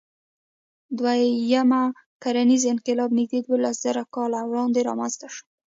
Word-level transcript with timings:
دوهیم 0.97 1.71
کرنیز 2.21 2.63
انقلاب 2.73 3.11
نږدې 3.19 3.39
دولسزره 3.41 4.03
کاله 4.13 4.39
وړاندې 4.49 4.79
رامنځ 4.89 5.13
ته 5.21 5.27
شو. 5.33 5.43